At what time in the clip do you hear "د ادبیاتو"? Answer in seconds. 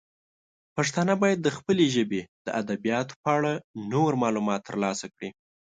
2.45-3.13